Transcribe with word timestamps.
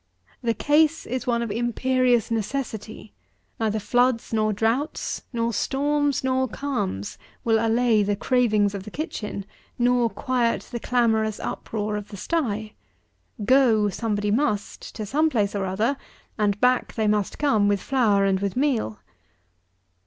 The 0.41 0.55
case 0.55 1.05
is 1.05 1.27
one 1.27 1.43
of 1.43 1.51
imperious 1.51 2.31
necessity: 2.31 3.13
neither 3.59 3.77
floods 3.77 4.33
nor 4.33 4.51
droughts, 4.51 5.21
nor 5.31 5.53
storms 5.53 6.23
nor 6.23 6.47
calms, 6.47 7.19
will 7.43 7.63
allay 7.63 8.01
the 8.01 8.15
cravings 8.15 8.73
of 8.73 8.81
the 8.81 8.89
kitchen, 8.89 9.45
nor 9.77 10.09
quiet 10.09 10.67
the 10.71 10.79
clamorous 10.79 11.39
uproar 11.39 11.97
of 11.97 12.07
the 12.07 12.17
stye. 12.17 12.73
Go, 13.45 13.89
somebody 13.89 14.31
must, 14.31 14.95
to 14.95 15.05
some 15.05 15.29
place 15.29 15.53
or 15.53 15.67
other, 15.67 15.97
and 16.35 16.59
back 16.59 16.95
they 16.95 17.07
must 17.07 17.37
come 17.37 17.67
with 17.67 17.79
flour 17.79 18.25
and 18.25 18.39
with 18.39 18.55
meal. 18.57 18.97